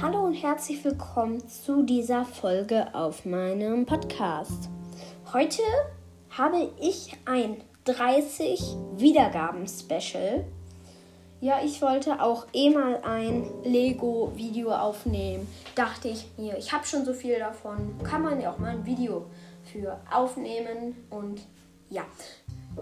Hallo 0.00 0.26
und 0.26 0.34
herzlich 0.34 0.84
willkommen 0.84 1.40
zu 1.48 1.82
dieser 1.82 2.24
Folge 2.24 2.94
auf 2.94 3.24
meinem 3.24 3.84
Podcast. 3.84 4.70
Heute 5.32 5.62
habe 6.30 6.70
ich 6.80 7.16
ein 7.24 7.56
30 7.84 8.76
Wiedergaben-Special. 8.96 10.44
Ja, 11.40 11.60
ich 11.64 11.82
wollte 11.82 12.22
auch 12.22 12.46
eh 12.52 12.70
mal 12.70 13.00
ein 13.02 13.50
Lego-Video 13.64 14.70
aufnehmen. 14.70 15.48
Dachte 15.74 16.06
ich 16.06 16.28
mir, 16.36 16.56
ich 16.56 16.72
habe 16.72 16.86
schon 16.86 17.04
so 17.04 17.12
viel 17.12 17.40
davon, 17.40 18.00
kann 18.04 18.22
man 18.22 18.40
ja 18.40 18.52
auch 18.52 18.58
mal 18.58 18.70
ein 18.70 18.86
Video 18.86 19.26
für 19.64 19.98
aufnehmen. 20.12 20.94
Und 21.10 21.40
ja, 21.90 22.02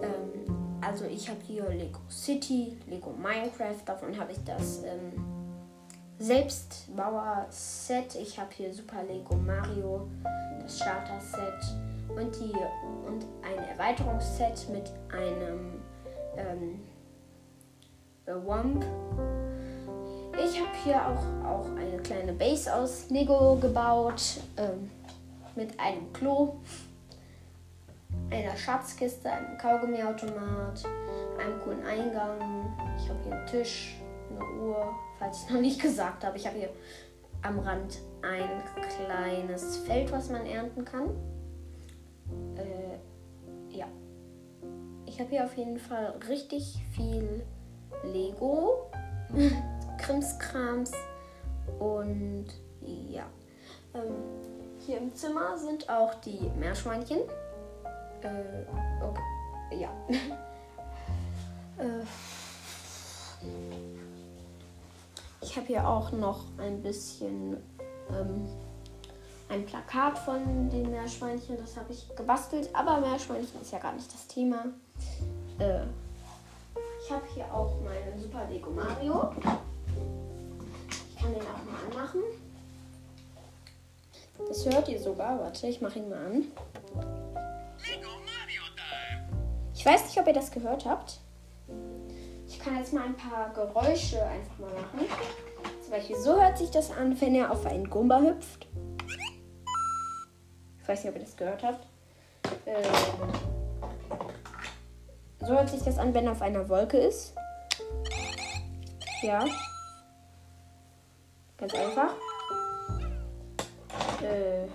ähm, 0.03 0.79
also 0.83 1.07
ich 1.07 1.31
habe 1.31 1.41
hier 1.47 1.67
Lego 1.71 2.01
City, 2.11 2.77
Lego 2.87 3.13
Minecraft, 3.13 3.81
davon 3.87 4.19
habe 4.19 4.33
ich 4.33 4.45
das. 4.45 4.83
Ähm, 4.85 5.36
Selbstbauer-Set. 6.19 8.15
Ich 8.15 8.39
habe 8.39 8.51
hier 8.55 8.73
Super 8.73 9.03
Lego 9.03 9.35
Mario, 9.37 10.09
das 10.63 10.79
Starter-Set 10.79 11.77
und, 12.09 12.37
und 13.07 13.25
ein 13.43 13.59
Erweiterungsset 13.69 14.69
mit 14.71 14.91
einem 15.13 15.83
ähm, 16.37 16.81
Womp. 18.27 18.85
Ich 20.33 20.61
habe 20.61 20.77
hier 20.85 21.01
auch, 21.07 21.47
auch 21.47 21.67
eine 21.77 21.99
kleine 21.99 22.33
Base 22.33 22.75
aus 22.75 23.09
Lego 23.11 23.57
gebaut 23.57 24.41
ähm, 24.57 24.91
mit 25.55 25.79
einem 25.81 26.13
Klo, 26.13 26.57
einer 28.31 28.57
Schatzkiste, 28.57 29.31
einem 29.31 29.57
Kaugummiautomat, 29.59 30.85
einem 31.39 31.61
coolen 31.63 31.85
Eingang. 31.87 32.75
Ich 32.99 33.09
habe 33.09 33.19
hier 33.25 33.33
einen 33.33 33.47
Tisch, 33.47 33.97
eine 34.37 34.61
Uhr, 34.61 34.95
falls 35.19 35.45
ich 35.45 35.51
noch 35.51 35.61
nicht 35.61 35.81
gesagt 35.81 36.25
habe. 36.25 36.37
Ich 36.37 36.47
habe 36.47 36.59
hier 36.59 36.71
am 37.43 37.59
Rand 37.59 37.99
ein 38.23 38.63
kleines 38.89 39.77
Feld, 39.79 40.11
was 40.13 40.31
man 40.31 40.47
ernten 40.47 40.85
kann. 40.85 41.11
Äh, 42.57 43.77
ja. 43.77 43.87
Ich 45.05 45.21
habe 45.21 45.31
hier 45.31 45.45
auf 45.45 45.57
jeden 45.57 45.79
Fall 45.79 46.15
richtig 46.29 46.85
viel 46.93 47.45
Lego, 48.03 48.91
Krimskrams 49.99 50.93
und 51.79 52.47
ja. 52.83 53.25
Ähm, 53.95 54.15
hier 54.79 54.99
im 54.99 55.15
Zimmer 55.15 55.57
sind 55.57 55.89
auch 55.89 56.15
die 56.15 56.51
Meerschweinchen. 56.59 57.19
Äh, 58.23 59.03
okay. 59.03 59.81
Ja. 59.81 59.91
äh, 61.79 62.05
ich 65.57 65.63
habe 65.63 65.69
hier 65.69 65.89
auch 65.89 66.13
noch 66.13 66.41
ein 66.59 66.83
bisschen 66.83 67.57
ähm, 68.11 68.47
ein 69.49 69.65
Plakat 69.65 70.19
von 70.19 70.69
den 70.69 70.91
Meerschweinchen. 70.91 71.57
Das 71.57 71.79
habe 71.79 71.95
ich 71.95 72.15
gebastelt. 72.15 72.69
Aber 72.75 73.01
Meerschweinchen 73.01 73.63
ist 73.63 73.73
ja 73.73 73.79
gar 73.79 73.95
nicht 73.95 74.13
das 74.13 74.27
Thema. 74.27 74.67
Äh, 75.59 75.85
ich 77.03 77.11
habe 77.11 77.23
hier 77.33 77.47
auch 77.55 77.75
meinen 77.81 78.21
Super 78.21 78.45
Lego 78.51 78.71
Mario. 78.71 79.31
Ich 80.91 81.23
kann 81.23 81.33
den 81.33 81.41
auch 81.41 81.65
mal 81.65 81.91
anmachen. 81.91 82.21
Das 84.47 84.67
hört 84.67 84.91
ihr 84.91 85.01
sogar. 85.01 85.41
Warte, 85.41 85.69
ich 85.69 85.81
mache 85.81 86.01
ihn 86.01 86.11
mal 86.11 86.27
an. 86.27 86.45
Ich 89.75 89.87
weiß 89.87 90.05
nicht, 90.05 90.21
ob 90.21 90.27
ihr 90.27 90.35
das 90.35 90.51
gehört 90.51 90.85
habt. 90.85 91.19
Jetzt 92.87 92.95
mal 92.95 93.07
ein 93.07 93.17
paar 93.17 93.53
Geräusche 93.53 94.25
einfach 94.25 94.59
mal 94.61 94.71
machen. 94.71 95.09
Zum 95.83 95.91
Beispiel 95.91 96.15
so 96.15 96.41
hört 96.41 96.57
sich 96.57 96.71
das 96.71 96.93
an, 96.93 97.21
wenn 97.21 97.35
er 97.35 97.51
auf 97.51 97.67
einen 97.67 97.91
Gumba 97.91 98.21
hüpft. 98.21 98.69
Ich 100.81 100.87
weiß 100.87 101.03
nicht, 101.03 101.11
ob 101.13 101.17
ihr 101.19 101.25
das 101.25 101.37
gehört 101.37 101.65
habt. 101.65 101.85
Ähm, 102.65 102.85
so 105.41 105.49
hört 105.49 105.69
sich 105.69 105.83
das 105.83 105.99
an, 105.99 106.15
wenn 106.15 106.27
er 106.27 106.31
auf 106.31 106.43
einer 106.43 106.69
Wolke 106.69 106.99
ist. 106.99 107.35
Ja. 109.21 109.45
Ganz 111.57 111.75
einfach. 111.75 112.15
Äh, 114.23 114.69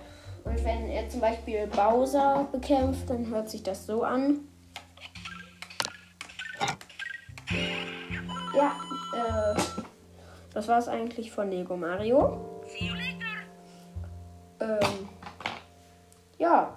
und 0.44 0.64
wenn 0.66 0.90
er 0.90 1.08
zum 1.08 1.22
Beispiel 1.22 1.66
Bowser 1.66 2.46
bekämpft, 2.52 3.08
dann 3.08 3.28
hört 3.28 3.48
sich 3.48 3.62
das 3.62 3.86
so 3.86 4.02
an. 4.02 4.51
Ja, 8.54 8.76
äh, 9.14 9.60
das 10.52 10.68
war 10.68 10.78
es 10.78 10.88
eigentlich 10.88 11.32
von 11.32 11.50
Lego 11.50 11.76
Mario. 11.76 12.60
Ähm, 14.60 15.08
ja, 16.38 16.76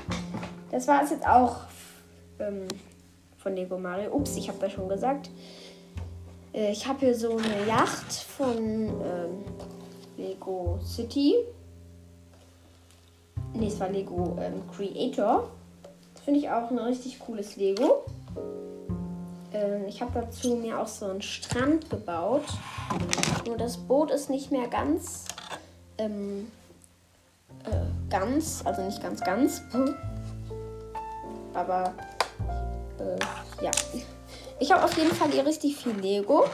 das 0.70 0.86
war 0.86 1.02
es 1.02 1.10
jetzt 1.10 1.26
auch 1.26 1.60
ähm, 2.38 2.68
von 3.38 3.54
Lego 3.54 3.78
Mario. 3.78 4.12
Ups, 4.12 4.36
ich 4.36 4.48
habe 4.48 4.58
das 4.60 4.72
schon 4.72 4.88
gesagt. 4.88 5.30
Äh, 6.52 6.72
ich 6.72 6.86
habe 6.86 7.00
hier 7.00 7.14
so 7.14 7.36
eine 7.36 7.66
Yacht 7.66 8.12
von 8.12 8.56
ähm, 8.56 9.44
Lego 10.16 10.78
City. 10.84 11.36
Ne, 13.54 13.68
es 13.68 13.80
war 13.80 13.88
Lego 13.88 14.36
ähm, 14.40 14.62
Creator. 14.76 15.48
Das 16.12 16.22
finde 16.24 16.40
ich 16.40 16.50
auch 16.50 16.70
ein 16.70 16.78
richtig 16.78 17.18
cooles 17.20 17.56
Lego. 17.56 18.04
Ähm, 19.52 19.86
ich 19.86 20.02
habe 20.02 20.12
dazu 20.14 20.56
mir 20.56 20.78
auch 20.78 20.86
so 20.86 21.06
einen 21.06 21.22
Strand 21.22 21.88
gebaut. 21.90 22.44
Nur 23.46 23.56
das 23.56 23.76
Boot 23.76 24.10
ist 24.10 24.30
nicht 24.30 24.50
mehr 24.50 24.68
ganz. 24.68 25.24
Ähm, 25.96 26.50
äh, 27.64 28.10
ganz, 28.10 28.62
also 28.64 28.82
nicht 28.82 29.02
ganz 29.02 29.20
ganz. 29.20 29.62
Aber 31.54 31.94
äh, 32.98 33.64
ja. 33.64 33.70
Ich 34.60 34.72
habe 34.72 34.84
auf 34.84 34.96
jeden 34.96 35.14
Fall 35.14 35.30
hier 35.30 35.46
richtig 35.46 35.76
viel 35.76 35.92
Lego. 35.92 36.44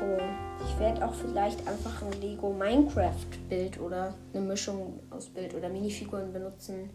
Und 0.00 0.20
ich 0.68 0.78
werde 0.78 1.06
auch 1.06 1.14
vielleicht 1.14 1.66
einfach 1.66 2.02
ein 2.02 2.20
Lego 2.20 2.52
Minecraft-Bild 2.52 3.80
oder 3.80 4.14
eine 4.32 4.42
Mischung 4.42 5.00
aus 5.10 5.26
Bild 5.26 5.54
oder 5.54 5.68
Minifiguren 5.68 6.32
benutzen. 6.32 6.90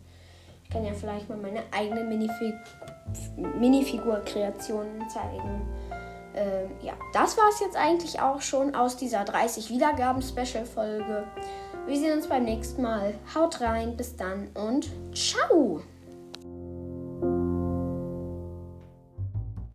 Ich 0.68 0.74
kann 0.74 0.86
ja 0.86 0.92
vielleicht 0.94 1.30
mal 1.30 1.38
meine 1.38 1.64
eigene 1.72 2.04
Minifig 2.04 2.54
Minifigur-Kreationen 3.38 5.10
zeigen. 5.10 5.66
Ähm, 6.36 6.70
ja, 6.82 6.94
das 7.14 7.38
war 7.38 7.48
es 7.50 7.62
jetzt 7.62 7.78
eigentlich 7.78 8.20
auch 8.20 8.42
schon 8.42 8.76
aus 8.76 8.98
dieser 8.98 9.24
30 9.24 9.70
Wiedergaben-Special-Folge. 9.70 11.24
Wir 11.88 11.98
sehen 11.98 12.18
uns 12.18 12.28
beim 12.28 12.44
nächsten 12.44 12.82
Mal. 12.82 13.14
Haut 13.34 13.62
rein, 13.62 13.96
bis 13.96 14.18
dann 14.18 14.50
und 14.56 14.90
ciao! 15.16 15.82